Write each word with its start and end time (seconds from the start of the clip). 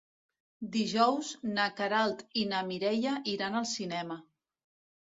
Dijous 0.75 1.29
na 1.57 1.67
Queralt 1.81 2.25
i 2.43 2.47
na 2.55 2.63
Mireia 2.73 3.17
iran 3.37 3.63
al 3.63 3.71
cinema. 3.77 4.21